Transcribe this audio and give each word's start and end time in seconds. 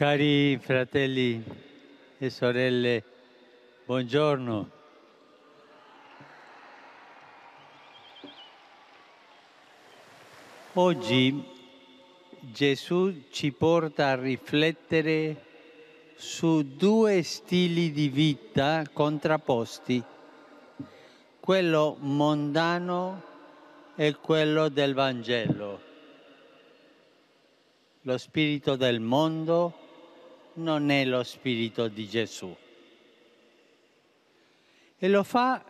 Cari 0.00 0.56
fratelli 0.56 1.44
e 2.16 2.30
sorelle, 2.30 3.04
buongiorno. 3.84 4.70
Oggi 10.72 11.44
Gesù 12.40 13.24
ci 13.28 13.52
porta 13.52 14.08
a 14.08 14.14
riflettere 14.14 15.44
su 16.14 16.62
due 16.62 17.22
stili 17.22 17.92
di 17.92 18.08
vita 18.08 18.82
contrapposti, 18.90 20.02
quello 21.40 21.98
mondano 22.00 23.22
e 23.96 24.14
quello 24.14 24.70
del 24.70 24.94
Vangelo. 24.94 25.80
Lo 28.00 28.16
spirito 28.16 28.76
del 28.76 29.00
mondo 29.00 29.88
non 30.54 30.90
è 30.90 31.04
lo 31.04 31.22
spirito 31.22 31.88
di 31.88 32.08
Gesù. 32.08 32.54
E 34.98 35.08
lo 35.08 35.22
fa 35.22 35.62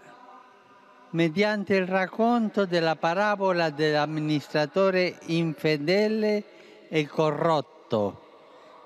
mediante 1.10 1.74
il 1.74 1.86
racconto 1.86 2.66
della 2.66 2.96
parabola 2.96 3.70
dell'amministratore 3.70 5.18
infedele 5.26 6.44
e 6.88 7.06
corrotto 7.06 8.28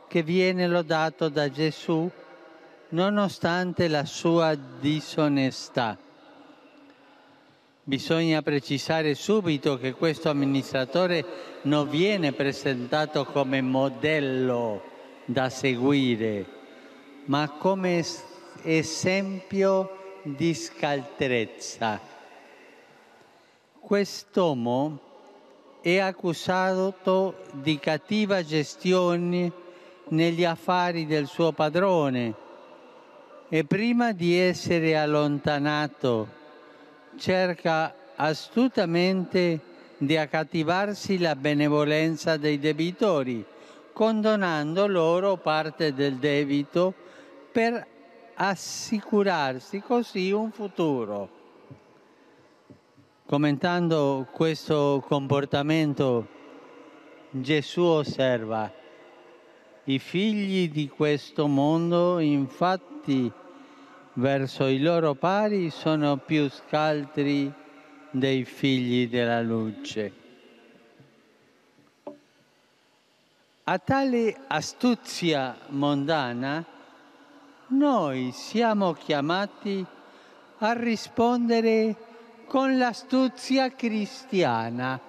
che 0.08 0.22
viene 0.22 0.66
lodato 0.66 1.28
da 1.28 1.50
Gesù 1.50 2.10
nonostante 2.90 3.88
la 3.88 4.04
sua 4.04 4.54
disonestà. 4.54 5.98
Bisogna 7.86 8.40
precisare 8.40 9.14
subito 9.14 9.76
che 9.76 9.92
questo 9.92 10.30
amministratore 10.30 11.24
non 11.62 11.88
viene 11.88 12.32
presentato 12.32 13.24
come 13.26 13.60
modello 13.60 14.92
da 15.24 15.48
seguire, 15.48 16.44
ma 17.26 17.48
come 17.58 18.04
esempio 18.62 20.18
di 20.22 20.54
scaltrezza. 20.54 22.00
Quest'uomo 23.78 24.98
è 25.80 25.98
accusato 25.98 27.42
di 27.52 27.78
cattiva 27.78 28.42
gestione 28.42 29.52
negli 30.08 30.44
affari 30.44 31.06
del 31.06 31.26
suo 31.26 31.52
padrone 31.52 32.34
e 33.48 33.64
prima 33.64 34.12
di 34.12 34.34
essere 34.34 34.96
allontanato 34.96 36.42
cerca 37.16 37.94
astutamente 38.16 39.60
di 39.98 40.16
accattivarsi 40.16 41.18
la 41.18 41.36
benevolenza 41.36 42.36
dei 42.36 42.58
debitori, 42.58 43.44
condonando 43.94 44.86
loro 44.86 45.38
parte 45.38 45.94
del 45.94 46.16
debito 46.16 46.92
per 47.50 47.86
assicurarsi 48.34 49.80
così 49.80 50.32
un 50.32 50.50
futuro. 50.50 51.42
Commentando 53.24 54.26
questo 54.32 55.02
comportamento, 55.06 56.26
Gesù 57.30 57.82
osserva, 57.82 58.70
i 59.84 59.98
figli 59.98 60.70
di 60.70 60.88
questo 60.88 61.46
mondo 61.46 62.18
infatti 62.18 63.30
verso 64.14 64.66
i 64.66 64.80
loro 64.80 65.14
pari 65.14 65.70
sono 65.70 66.16
più 66.16 66.48
scaltri 66.50 67.52
dei 68.10 68.44
figli 68.44 69.08
della 69.08 69.40
luce. 69.40 70.23
A 73.66 73.78
tale 73.78 74.36
astuzia 74.46 75.56
mondana 75.68 76.62
noi 77.68 78.30
siamo 78.32 78.92
chiamati 78.92 79.82
a 80.58 80.72
rispondere 80.74 81.96
con 82.46 82.76
l'astuzia 82.76 83.70
cristiana, 83.70 85.00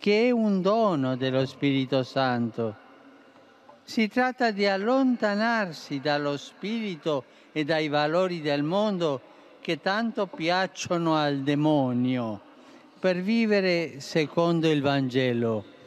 che 0.00 0.26
è 0.26 0.30
un 0.32 0.60
dono 0.62 1.14
dello 1.14 1.46
Spirito 1.46 2.02
Santo. 2.02 2.74
Si 3.84 4.08
tratta 4.08 4.50
di 4.50 4.66
allontanarsi 4.66 6.00
dallo 6.00 6.36
spirito 6.36 7.22
e 7.52 7.62
dai 7.64 7.86
valori 7.86 8.40
del 8.40 8.64
mondo 8.64 9.20
che 9.60 9.80
tanto 9.80 10.26
piacciono 10.26 11.14
al 11.14 11.42
demonio 11.42 12.40
per 12.98 13.20
vivere 13.20 14.00
secondo 14.00 14.68
il 14.68 14.82
Vangelo. 14.82 15.78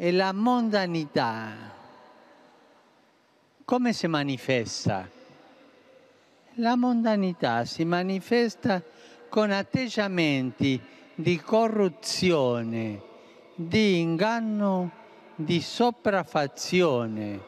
E 0.00 0.12
la 0.12 0.32
mondanità 0.32 1.76
come 3.64 3.92
si 3.92 4.06
manifesta? 4.06 5.06
La 6.54 6.76
mondanità 6.76 7.64
si 7.64 7.84
manifesta 7.84 8.80
con 9.28 9.50
atteggiamenti 9.50 10.80
di 11.14 11.40
corruzione, 11.40 13.02
di 13.56 13.98
inganno, 13.98 14.90
di 15.34 15.60
sopraffazione 15.60 17.40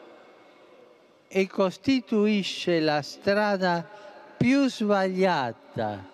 e 1.29 1.47
costituisce 1.47 2.81
la 2.81 3.01
strada 3.01 3.87
più 4.35 4.67
sbagliata, 4.67 6.10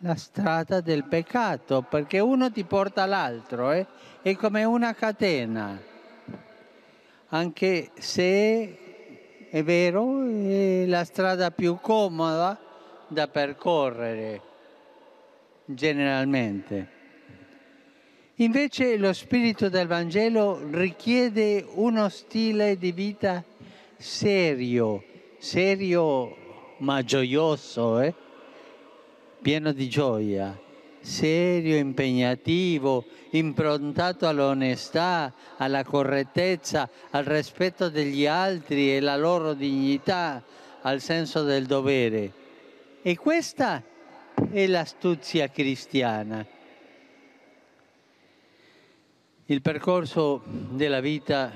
la 0.00 0.14
strada 0.14 0.80
del 0.80 1.04
peccato, 1.04 1.82
perché 1.82 2.20
uno 2.20 2.50
ti 2.50 2.64
porta 2.64 3.02
all'altro, 3.02 3.72
eh? 3.72 3.86
è 4.22 4.34
come 4.36 4.64
una 4.64 4.94
catena, 4.94 5.80
anche 7.28 7.90
se 7.94 9.48
è 9.50 9.62
vero, 9.62 10.22
è 10.26 10.84
la 10.86 11.04
strada 11.04 11.50
più 11.50 11.78
comoda 11.80 12.58
da 13.08 13.28
percorrere 13.28 14.42
generalmente. 15.64 16.94
Invece 18.36 18.98
lo 18.98 19.14
spirito 19.14 19.70
del 19.70 19.86
Vangelo 19.86 20.60
richiede 20.70 21.64
uno 21.66 22.10
stile 22.10 22.76
di 22.76 22.92
vita 22.92 23.42
serio, 23.96 25.02
serio 25.38 26.36
ma 26.78 27.02
gioioso, 27.02 28.00
eh? 28.00 28.14
Pieno 29.40 29.72
di 29.72 29.88
gioia, 29.88 30.58
serio, 31.00 31.76
impegnativo, 31.76 33.04
improntato 33.30 34.26
all'onestà, 34.26 35.32
alla 35.56 35.84
correttezza, 35.84 36.88
al 37.10 37.24
rispetto 37.24 37.88
degli 37.88 38.26
altri 38.26 38.96
e 38.96 39.00
la 39.00 39.16
loro 39.16 39.54
dignità, 39.54 40.42
al 40.82 41.00
senso 41.00 41.42
del 41.42 41.66
dovere. 41.66 42.44
E 43.02 43.16
questa 43.16 43.82
è 44.50 44.66
l'astuzia 44.66 45.48
cristiana. 45.48 46.44
Il 49.46 49.62
percorso 49.62 50.42
della 50.44 51.00
vita 51.00 51.52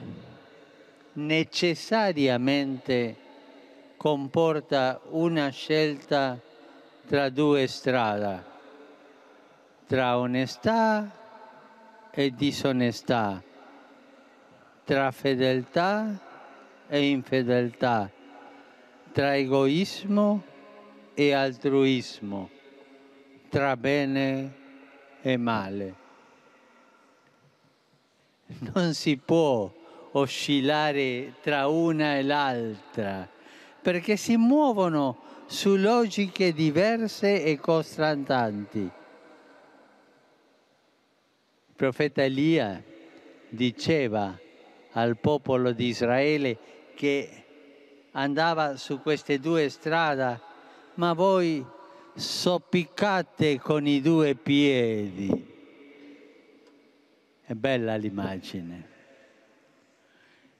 necessariamente 1.14 3.16
comporta 3.96 5.00
una 5.10 5.48
scelta 5.48 6.40
tra 7.10 7.28
due 7.28 7.66
strade, 7.66 8.44
tra 9.88 10.16
onestà 10.16 11.10
e 12.12 12.32
disonestà, 12.32 13.42
tra 14.84 15.10
fedeltà 15.10 16.16
e 16.86 17.08
infedeltà, 17.08 18.08
tra 19.10 19.34
egoismo 19.34 20.44
e 21.14 21.32
altruismo, 21.32 22.48
tra 23.48 23.76
bene 23.76 24.54
e 25.20 25.36
male. 25.36 25.94
Non 28.72 28.94
si 28.94 29.16
può 29.16 29.68
oscillare 30.12 31.34
tra 31.40 31.66
una 31.66 32.18
e 32.18 32.22
l'altra, 32.22 33.28
perché 33.82 34.16
si 34.16 34.36
muovono 34.36 35.26
su 35.50 35.74
logiche 35.74 36.52
diverse 36.52 37.42
e 37.42 37.58
costantanti 37.58 38.88
profeta 41.80 42.22
Elia 42.22 42.80
diceva 43.48 44.38
al 44.92 45.16
popolo 45.16 45.72
di 45.72 45.86
Israele 45.86 46.58
che 46.94 47.44
andava 48.12 48.76
su 48.76 49.00
queste 49.00 49.40
due 49.40 49.68
strade, 49.70 50.38
ma 50.96 51.14
voi 51.14 51.64
soppicate 52.14 53.58
con 53.58 53.86
i 53.86 54.00
due 54.00 54.34
piedi. 54.34 55.46
È 57.42 57.54
bella 57.54 57.96
l'immagine. 57.96 58.88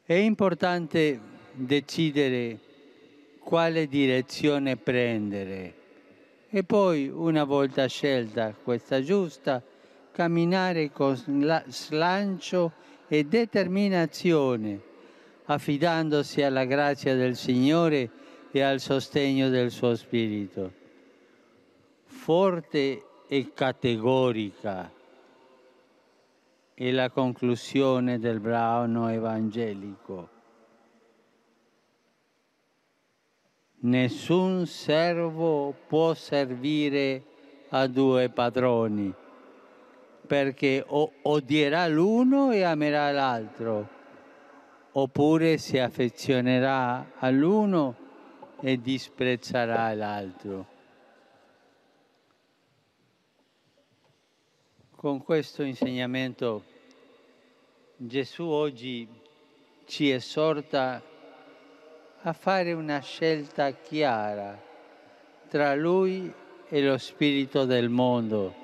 È 0.03 0.15
importante 0.15 1.21
decidere 1.53 2.59
quale 3.51 3.89
direzione 3.89 4.77
prendere 4.77 5.75
e 6.51 6.63
poi, 6.63 7.09
una 7.09 7.43
volta 7.43 7.87
scelta 7.87 8.55
questa 8.55 9.03
giusta, 9.03 9.61
camminare 10.13 10.93
con 10.93 11.17
slancio 11.67 12.73
e 13.09 13.25
determinazione, 13.25 14.81
affidandosi 15.47 16.43
alla 16.43 16.65
grazia 16.65 17.17
del 17.17 17.35
Signore 17.35 18.09
e 18.53 18.63
al 18.63 18.79
sostegno 18.79 19.49
del 19.49 19.73
suo 19.73 19.97
Spirito. 19.97 20.73
Forte 22.05 23.05
e 23.27 23.53
categorica 23.53 24.93
è 26.73 26.91
la 26.93 27.11
conclusione 27.11 28.21
del 28.21 28.39
brano 28.39 29.09
evangelico. 29.09 30.40
Nessun 33.83 34.67
servo 34.67 35.75
può 35.87 36.13
servire 36.13 37.25
a 37.71 37.87
due 37.87 38.29
padroni, 38.29 39.11
perché 40.27 40.85
o 40.87 41.13
odierà 41.23 41.87
l'uno 41.87 42.51
e 42.51 42.63
amerà 42.63 43.11
l'altro, 43.11 43.89
oppure 44.93 45.57
si 45.57 45.79
affezionerà 45.79 47.13
all'uno 47.17 47.97
e 48.61 48.79
disprezzerà 48.79 49.95
l'altro. 49.95 50.67
Con 54.95 55.23
questo 55.23 55.63
insegnamento 55.63 56.65
Gesù 57.97 58.45
oggi 58.45 59.09
ci 59.87 60.11
esorta 60.11 61.03
a 62.23 62.35
fare 62.35 62.75
una 62.75 63.01
scelta 63.01 63.71
chiara 63.71 64.61
tra 65.49 65.75
Lui 65.75 66.31
e 66.69 66.83
lo 66.83 66.99
spirito 66.99 67.65
del 67.65 67.89
mondo, 67.89 68.55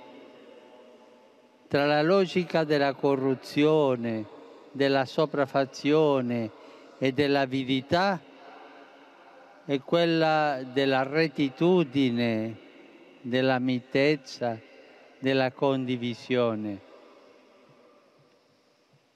tra 1.66 1.86
la 1.86 2.02
logica 2.02 2.64
della 2.64 2.92
corruzione, 2.92 4.26
della 4.72 5.06
sopraffazione 5.06 6.50
e 6.98 7.12
dell'avidità 7.12 8.20
e 9.64 9.80
quella 9.80 10.60
della 10.62 11.02
rettitudine, 11.02 12.56
della 13.22 13.58
mitezza, 13.58 14.58
della 15.18 15.50
condivisione. 15.50 16.85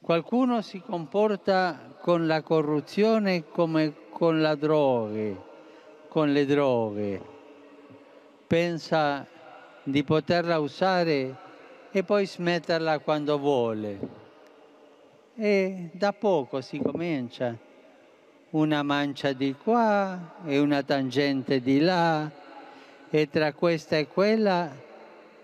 Qualcuno 0.02 0.62
si 0.62 0.80
comporta 0.80 1.94
con 2.00 2.26
la 2.26 2.40
corruzione 2.40 3.44
come 3.50 3.92
con 4.08 4.40
la 4.40 4.54
droghe, 4.54 5.36
con 6.08 6.32
le 6.32 6.46
droghe. 6.46 7.20
Pensa 8.46 9.26
di 9.82 10.02
poterla 10.02 10.58
usare 10.58 11.36
e 11.92 12.02
poi 12.02 12.26
smetterla 12.26 13.00
quando 13.00 13.38
vuole. 13.38 13.98
E 15.36 15.90
da 15.92 16.14
poco 16.14 16.62
si 16.62 16.78
comincia 16.78 17.54
una 18.50 18.82
mancia 18.82 19.34
di 19.34 19.54
qua 19.54 20.36
e 20.46 20.58
una 20.58 20.82
tangente 20.82 21.60
di 21.60 21.78
là 21.78 22.28
e 23.10 23.28
tra 23.28 23.52
questa 23.52 23.98
e 23.98 24.08
quella 24.08 24.74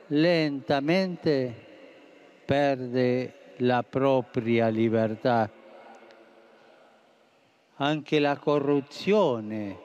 lentamente 0.07 1.55
perde 2.47 3.45
la 3.59 3.83
propria 3.83 4.69
libertà. 4.69 5.51
Anche 7.77 8.19
la 8.19 8.37
corruzione 8.39 9.79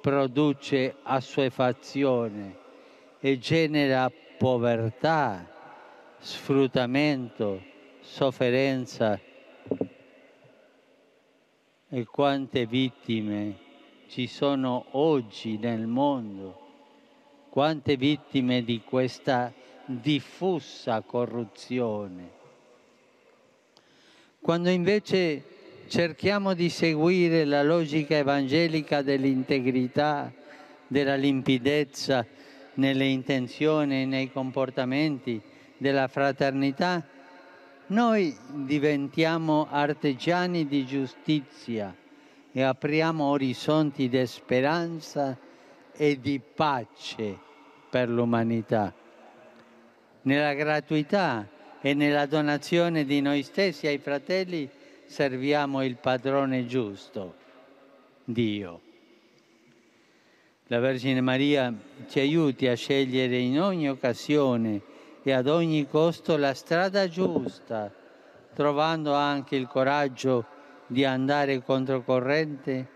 produce 0.00 0.96
assuefazione 1.02 2.56
e 3.18 3.38
genera 3.38 4.10
povertà, 4.38 5.50
sfruttamento, 6.18 7.62
sofferenza 8.00 9.18
e 11.88 12.04
quante 12.04 12.66
vittime 12.66 13.56
ci 14.08 14.26
sono 14.26 14.86
oggi 14.90 15.56
nel 15.56 15.86
mondo, 15.86 16.60
quante 17.48 17.96
vittime 17.96 18.62
di 18.62 18.82
questa 18.82 19.52
diffusa 19.86 21.00
corruzione. 21.00 22.43
Quando 24.44 24.68
invece 24.68 25.42
cerchiamo 25.88 26.52
di 26.52 26.68
seguire 26.68 27.46
la 27.46 27.62
logica 27.62 28.16
evangelica 28.16 29.00
dell'integrità, 29.00 30.30
della 30.86 31.14
limpidezza 31.14 32.26
nelle 32.74 33.06
intenzioni 33.06 34.02
e 34.02 34.04
nei 34.04 34.30
comportamenti, 34.30 35.40
della 35.78 36.08
fraternità, 36.08 37.02
noi 37.86 38.36
diventiamo 38.52 39.66
artigiani 39.70 40.66
di 40.66 40.84
giustizia 40.84 41.96
e 42.52 42.62
apriamo 42.62 43.24
orizzonti 43.24 44.10
di 44.10 44.26
speranza 44.26 45.38
e 45.90 46.20
di 46.20 46.38
pace 46.38 47.38
per 47.88 48.10
l'umanità. 48.10 48.92
Nella 50.20 50.52
gratuità 50.52 51.48
e 51.86 51.92
nella 51.92 52.24
donazione 52.24 53.04
di 53.04 53.20
noi 53.20 53.42
stessi 53.42 53.86
ai 53.86 53.98
fratelli 53.98 54.66
serviamo 55.04 55.84
il 55.84 55.96
padrone 55.96 56.64
giusto, 56.64 57.34
Dio. 58.24 58.80
La 60.68 60.78
Vergine 60.78 61.20
Maria 61.20 61.74
ci 62.08 62.20
aiuti 62.20 62.68
a 62.68 62.74
scegliere 62.74 63.36
in 63.36 63.60
ogni 63.60 63.90
occasione 63.90 64.80
e 65.22 65.32
ad 65.32 65.46
ogni 65.46 65.86
costo 65.86 66.38
la 66.38 66.54
strada 66.54 67.06
giusta, 67.06 67.92
trovando 68.54 69.12
anche 69.12 69.54
il 69.54 69.66
coraggio 69.66 70.46
di 70.86 71.04
andare 71.04 71.62
controcorrente 71.62 72.88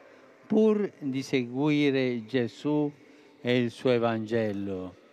pur 0.46 0.90
di 0.98 1.20
seguire 1.20 2.24
Gesù 2.24 2.90
e 3.38 3.58
il 3.58 3.70
suo 3.70 3.90
Evangelo. 3.90 5.07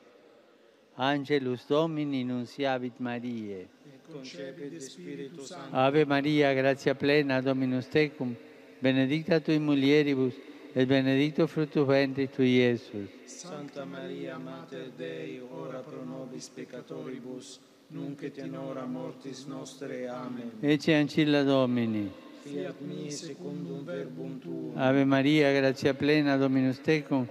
Angelus 0.97 1.65
Domini 1.67 2.23
nunciavit 2.23 2.99
Mariae. 2.99 3.67
Ave 5.71 6.05
Maria, 6.05 6.53
grazia 6.53 6.95
plena, 6.95 7.41
Dominus 7.41 7.87
tecum, 7.87 8.33
benedicta 8.79 9.39
tui 9.39 9.59
mulieribus, 9.59 10.33
et 10.73 10.85
benedictus 10.85 11.49
fructus 11.51 11.85
ventris 11.85 12.29
tui, 12.29 12.57
Iesus. 12.57 13.09
Santa 13.25 13.83
Maria, 13.83 14.37
Mater 14.37 14.91
Dei, 14.95 15.41
ora 15.51 15.79
pro 15.79 16.03
nobis 16.05 16.49
peccatoribus, 16.49 17.59
nunc 17.87 18.21
et 18.23 18.37
in 18.37 18.55
hora 18.55 18.85
mortis 18.85 19.45
nostre. 19.45 20.07
Amen. 20.07 20.51
Ecce 20.61 20.93
ancilla 20.93 21.43
Domini. 21.43 22.09
Fiat 22.43 22.79
mi 22.79 23.11
secundum 23.11 23.83
verbum 23.83 24.39
tuum. 24.39 24.71
Ave 24.77 25.03
Maria, 25.03 25.51
grazia 25.51 25.93
plena, 25.93 26.37
Dominus 26.37 26.79
tecum, 26.79 27.27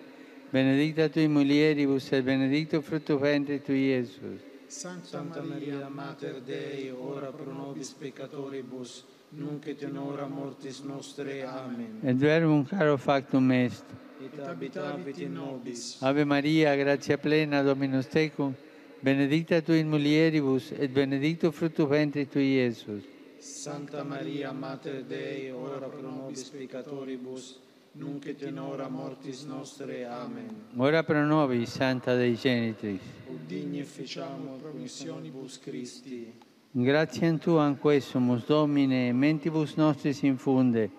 benedicta 0.55 1.09
tui 1.09 1.27
mulieribus, 1.27 2.13
et 2.13 2.23
benedictus 2.23 2.85
fructus 2.85 3.21
ventris 3.21 3.61
tui, 3.67 3.91
Iesus. 3.91 4.41
Santa 4.69 5.21
Maria, 5.21 5.89
Mater 5.89 6.41
Dei, 6.47 6.93
ora 6.93 7.33
pro 7.33 7.53
nobis 7.53 7.91
peccatoribus, 7.93 9.05
nunc 9.31 9.67
et 9.67 9.83
in 9.83 9.97
hora 9.97 10.29
mortis 10.29 10.79
nostre. 10.81 11.43
Amen. 11.43 11.99
Et 12.05 12.15
verbum 12.15 12.65
caro 12.65 12.97
factum 12.97 13.51
est. 13.51 13.85
Et 14.23 14.39
habitavit 14.39 15.19
in 15.19 15.35
nobis. 15.35 16.01
Ave 16.01 16.25
Maria, 16.25 16.77
grazia 16.77 17.19
plena, 17.19 17.61
Dominus 17.63 18.07
tecum, 18.07 18.55
benedicta 19.03 19.61
tui 19.61 19.81
in 19.81 19.89
mulieribus, 19.89 20.71
et 20.71 20.89
benedictus 20.89 21.53
fructus 21.53 21.89
ventris 21.89 22.29
tui, 22.29 22.55
Iesus. 22.55 23.03
Santa 23.41 24.05
Maria, 24.05 24.53
Mater 24.53 25.03
Dei, 25.03 25.51
ora 25.51 25.89
pro 25.89 26.01
nobis 26.01 26.49
peccatoribus, 26.49 27.59
nunc 27.97 28.27
et 28.27 28.43
in 28.43 28.59
hora 28.59 28.89
mortis 28.89 29.45
nostre. 29.45 30.05
Amen. 30.07 30.67
Ora 30.77 31.03
pro 31.03 31.25
nobis, 31.25 31.71
Santa 31.71 32.15
Dei 32.15 32.35
Genitris. 32.35 33.01
Ut 33.29 33.47
digni 33.47 33.81
efficiamur 33.81 34.59
promissionibus 34.61 35.59
Christi. 35.59 36.33
Gratiam 36.73 37.39
Tuam 37.39 37.77
quesumus, 37.79 38.47
Domine, 38.47 39.13
mentibus 39.13 39.77
nostris 39.77 40.23
infunde, 40.23 40.91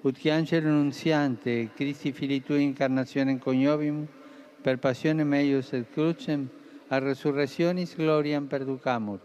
ut 0.00 0.16
che 0.16 0.30
angelo 0.30 0.70
nunziante, 0.70 1.68
Christi 1.74 2.12
Fili 2.12 2.42
Tui 2.42 2.62
incarnazione 2.62 3.38
coniovimus, 3.38 4.08
per 4.62 4.78
passione 4.78 5.24
meius 5.24 5.72
et 5.72 5.90
crucem, 5.92 6.48
a 6.88 6.98
resurrectionis 6.98 7.94
gloriam 7.96 8.46
perducamur, 8.46 9.20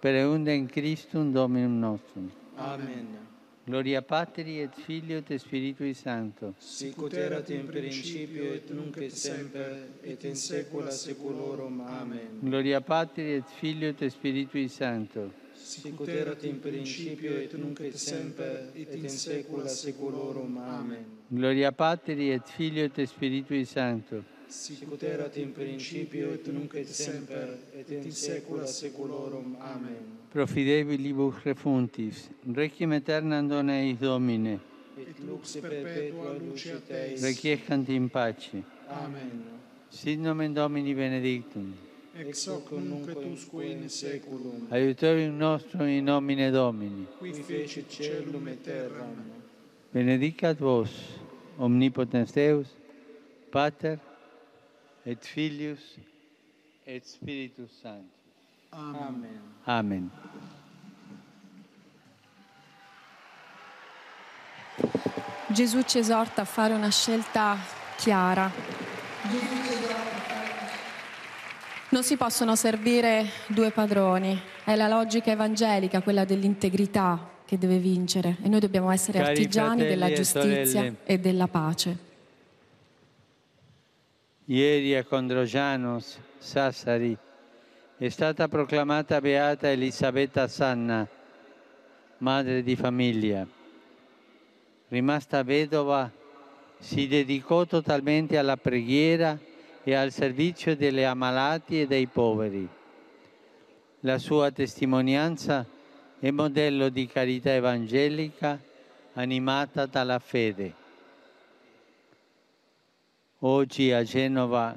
per 0.00 0.14
eundem 0.14 0.66
Christum 0.66 1.32
Dominum 1.32 1.78
nostrum. 1.78 2.30
Amen. 2.56 3.27
Gloria 3.68 4.00
Patri 4.00 4.60
et 4.60 4.70
Filio 4.86 5.18
et 5.18 5.36
Spiritui 5.36 5.92
Sancto. 5.92 6.54
Sicut 6.56 7.12
erat 7.12 7.50
in 7.50 7.66
principio 7.66 8.54
et 8.54 8.70
nunc 8.70 8.96
et 8.96 9.12
semper 9.12 9.90
et 10.00 10.24
in 10.24 10.34
saecula 10.34 10.90
saeculorum. 10.90 11.82
Amen. 11.82 12.38
Gloria 12.40 12.80
Patri 12.80 13.34
et 13.34 13.44
Filio 13.58 13.90
et 13.90 14.08
Spiritui 14.08 14.70
Sancto. 14.70 15.30
Sicut 15.52 16.08
erat 16.08 16.44
in 16.44 16.60
principio 16.60 17.36
et 17.36 17.52
nunc 17.58 17.78
et 17.80 17.94
semper 17.94 18.70
et 18.74 18.94
in 18.94 19.06
saecula 19.10 19.68
saeculorum. 19.68 20.56
Amen. 20.56 21.04
Gloria 21.28 21.70
Patri 21.70 22.30
et 22.32 22.48
Filio 22.48 22.84
et 22.84 23.04
Spiritui 23.04 23.66
Sancto. 23.66 24.37
Sicut 24.48 25.02
erat 25.02 25.36
in 25.36 25.52
principio 25.52 26.32
et 26.32 26.46
nunc 26.48 26.74
et 26.74 26.88
semper 26.88 27.58
et 27.76 27.90
in 27.90 28.10
saecula 28.10 28.66
saeculorum. 28.66 29.56
Amen. 29.60 30.18
profidebilibus 30.32 31.34
refuntis, 31.44 32.28
requiem 32.54 32.92
aeternam 32.92 33.48
dona 33.48 33.72
eis 33.80 33.98
Domine, 33.98 34.58
et 34.98 35.20
lux 35.26 35.56
perpetua 35.60 36.34
lucet 36.38 36.90
eis. 36.90 37.22
requiescant 37.22 37.88
in 37.88 38.08
pace. 38.08 38.62
Amen. 38.90 39.44
Sit 39.90 40.18
nomen 40.18 40.54
Domini 40.54 40.94
benedictum. 40.94 41.74
Ex 42.18 42.46
hoc 42.48 42.72
nunc 42.72 43.08
et 43.08 43.24
usque 43.32 43.64
in 43.64 43.88
seculum. 43.88 44.66
Aiutorium 44.70 45.36
nostrum 45.36 45.88
in 45.88 46.04
nomine 46.04 46.50
Domini. 46.50 47.06
Qui 47.18 47.32
fecit 47.32 47.88
celum 47.88 48.48
et 48.48 48.62
terram. 48.64 49.16
Benedicat 49.92 50.58
vos, 50.58 50.90
omnipotens 51.58 52.32
Deus, 52.32 52.66
Pater, 53.50 53.98
et 55.08 55.24
Filius, 55.24 55.96
et 56.84 57.02
Spiritus 57.06 57.70
Sanctus. 57.80 58.10
Amen. 58.70 59.40
Amen. 59.64 60.10
Gesù 65.46 65.80
ci 65.82 65.96
esorta 65.98 66.42
a 66.42 66.44
fare 66.44 66.74
una 66.74 66.90
scelta 66.90 67.56
chiara. 67.96 68.52
Non 71.88 72.02
si 72.02 72.18
possono 72.18 72.54
servire 72.54 73.30
due 73.46 73.70
padroni, 73.70 74.38
è 74.62 74.74
la 74.76 74.88
logica 74.88 75.30
evangelica, 75.30 76.02
quella 76.02 76.26
dell'integrità 76.26 77.30
che 77.46 77.56
deve 77.56 77.78
vincere 77.78 78.36
e 78.42 78.48
noi 78.50 78.60
dobbiamo 78.60 78.90
essere 78.90 79.20
Cari 79.20 79.30
artigiani 79.30 79.86
della 79.86 80.08
e 80.08 80.12
giustizia 80.12 80.66
sorelle. 80.66 80.96
e 81.04 81.18
della 81.18 81.48
pace. 81.48 82.07
Ieri 84.50 84.96
a 84.96 85.04
Condrogianos, 85.04 86.18
Sassari, 86.38 87.14
è 87.98 88.08
stata 88.08 88.48
proclamata 88.48 89.20
beata 89.20 89.70
Elisabetta 89.70 90.48
Sanna, 90.48 91.06
madre 92.16 92.62
di 92.62 92.74
famiglia. 92.74 93.46
Rimasta 94.88 95.42
vedova, 95.42 96.10
si 96.78 97.06
dedicò 97.08 97.66
totalmente 97.66 98.38
alla 98.38 98.56
preghiera 98.56 99.38
e 99.84 99.94
al 99.94 100.12
servizio 100.12 100.74
delle 100.74 101.04
ammalati 101.04 101.82
e 101.82 101.86
dei 101.86 102.06
poveri. 102.06 102.66
La 104.00 104.16
sua 104.16 104.50
testimonianza 104.50 105.66
è 106.18 106.30
modello 106.30 106.88
di 106.88 107.06
carità 107.06 107.52
evangelica 107.52 108.58
animata 109.12 109.84
dalla 109.84 110.18
fede. 110.18 110.86
Oggi 113.42 113.92
a 113.92 114.02
Genova 114.02 114.76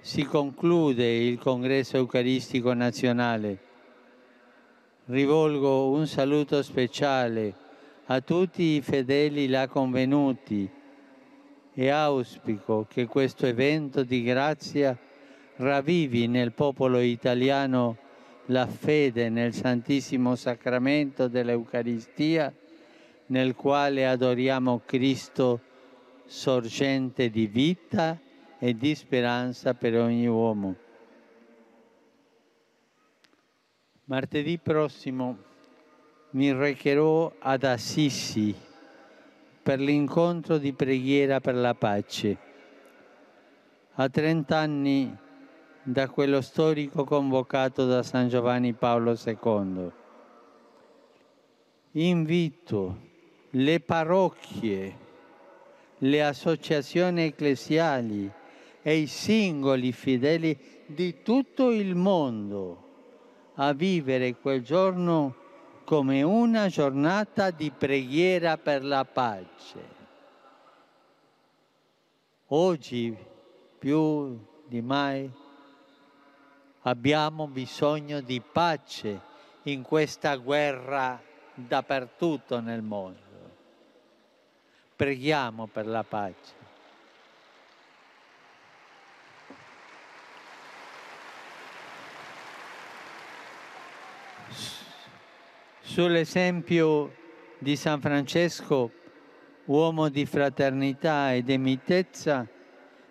si 0.00 0.24
conclude 0.24 1.06
il 1.06 1.38
congresso 1.38 1.96
eucaristico 1.96 2.72
nazionale. 2.72 3.58
Rivolgo 5.04 5.90
un 5.90 6.04
saluto 6.08 6.60
speciale 6.64 7.54
a 8.06 8.20
tutti 8.20 8.62
i 8.74 8.80
fedeli 8.80 9.46
là 9.46 9.68
convenuti 9.68 10.68
e 11.72 11.88
auspico 11.88 12.84
che 12.90 13.06
questo 13.06 13.46
evento 13.46 14.02
di 14.02 14.24
grazia 14.24 14.98
ravvivi 15.58 16.26
nel 16.26 16.50
popolo 16.50 16.98
italiano 16.98 17.96
la 18.46 18.66
fede 18.66 19.28
nel 19.28 19.54
Santissimo 19.54 20.34
Sacramento 20.34 21.28
dell'Eucaristia, 21.28 22.52
nel 23.26 23.54
quale 23.54 24.04
adoriamo 24.04 24.82
Cristo 24.84 25.60
sorgente 26.24 27.30
di 27.30 27.46
vita 27.46 28.18
e 28.58 28.74
di 28.74 28.94
speranza 28.94 29.74
per 29.74 29.96
ogni 29.96 30.26
uomo. 30.26 30.74
Martedì 34.04 34.58
prossimo 34.58 35.38
mi 36.30 36.52
recherò 36.52 37.32
ad 37.38 37.64
Assisi 37.64 38.54
per 39.62 39.80
l'incontro 39.80 40.58
di 40.58 40.72
preghiera 40.72 41.40
per 41.40 41.54
la 41.54 41.74
pace. 41.74 42.38
A 43.94 44.08
30 44.08 44.56
anni 44.56 45.16
da 45.82 46.08
quello 46.08 46.40
storico 46.40 47.04
convocato 47.04 47.86
da 47.86 48.02
San 48.02 48.28
Giovanni 48.28 48.72
Paolo 48.72 49.16
II. 49.22 49.90
Invito 51.92 52.98
le 53.50 53.80
parrocchie, 53.80 54.96
le 55.98 56.22
associazioni 56.22 57.22
ecclesiali 57.22 58.30
e 58.82 58.96
i 58.96 59.06
singoli 59.06 59.92
fedeli 59.92 60.56
di 60.86 61.22
tutto 61.22 61.70
il 61.70 61.94
mondo 61.94 62.82
a 63.54 63.72
vivere 63.72 64.36
quel 64.36 64.62
giorno 64.62 65.34
come 65.84 66.22
una 66.22 66.68
giornata 66.68 67.50
di 67.50 67.70
preghiera 67.70 68.56
per 68.56 68.84
la 68.84 69.04
pace. 69.04 69.92
Oggi 72.48 73.16
più 73.78 74.38
di 74.66 74.80
mai 74.80 75.30
abbiamo 76.82 77.46
bisogno 77.46 78.20
di 78.20 78.40
pace 78.40 79.20
in 79.64 79.82
questa 79.82 80.36
guerra 80.36 81.20
dappertutto 81.54 82.60
nel 82.60 82.82
mondo. 82.82 83.23
Preghiamo 84.96 85.66
per 85.66 85.86
la 85.86 86.04
pace. 86.04 86.62
Sull'esempio 95.80 97.12
di 97.58 97.76
San 97.76 98.00
Francesco, 98.00 98.90
uomo 99.66 100.08
di 100.08 100.26
fraternità 100.26 101.32
e 101.32 101.42
di 101.42 101.58
mitezza, 101.58 102.46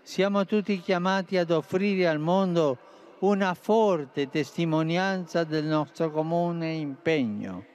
siamo 0.01 0.45
tutti 0.45 0.79
chiamati 0.79 1.37
ad 1.37 1.51
offrire 1.51 2.07
al 2.07 2.19
mondo 2.19 2.77
una 3.19 3.53
forte 3.53 4.29
testimonianza 4.29 5.43
del 5.43 5.63
nostro 5.63 6.11
comune 6.11 6.71
impegno 6.73 7.65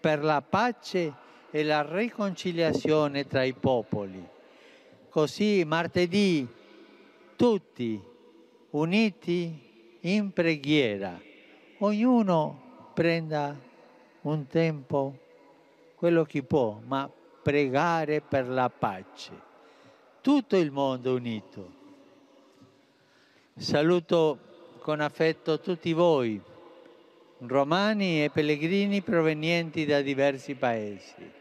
per 0.00 0.22
la 0.22 0.42
pace 0.42 1.12
e 1.54 1.62
la 1.62 1.86
riconciliazione 1.86 3.26
tra 3.26 3.44
i 3.44 3.52
popoli. 3.52 4.26
Così 5.10 5.62
martedì 5.66 6.48
tutti 7.36 8.02
uniti 8.70 9.70
in 10.00 10.32
preghiera, 10.32 11.20
ognuno 11.78 12.90
prenda 12.94 13.54
un 14.22 14.46
tempo, 14.46 15.18
quello 15.94 16.24
che 16.24 16.42
può, 16.42 16.80
ma 16.86 17.10
pregare 17.42 18.22
per 18.22 18.48
la 18.48 18.70
pace. 18.70 19.50
Tutto 20.22 20.56
il 20.56 20.70
mondo 20.70 21.14
unito. 21.14 21.80
Saluto 23.54 24.38
con 24.78 25.00
affetto 25.00 25.60
tutti 25.60 25.92
voi, 25.92 26.40
romani 27.40 28.24
e 28.24 28.30
pellegrini 28.30 29.02
provenienti 29.02 29.84
da 29.84 30.00
diversi 30.00 30.54
paesi. 30.54 31.40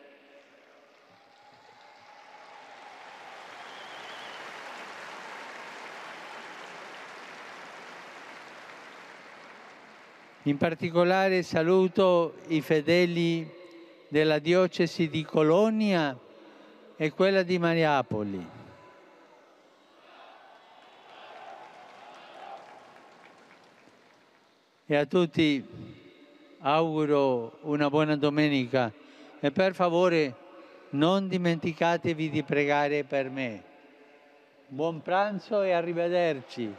In 10.45 10.57
particolare 10.57 11.43
saluto 11.43 12.33
i 12.48 12.62
fedeli 12.62 13.48
della 14.07 14.39
diocesi 14.39 15.07
di 15.07 15.24
Colonia 15.24 16.17
e 16.95 17.12
quella 17.12 17.43
di 17.43 17.60
Mariapoli. 17.60 18.48
E 24.88 24.95
a 24.95 25.05
tutti 25.05 25.63
auguro 26.62 27.60
una 27.62 27.91
buona 27.91 28.15
domenica 28.15 28.91
e 29.39 29.51
per 29.51 29.75
favore 29.75 30.36
non 30.89 31.27
dimenticatevi 31.27 32.31
di 32.31 32.41
pregare 32.41 33.03
per 33.03 33.29
me. 33.29 33.63
Buon 34.65 35.03
pranzo 35.03 35.62
e 35.62 35.71
arrivederci. 35.71 36.74